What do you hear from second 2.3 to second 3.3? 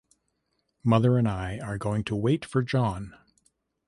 for John.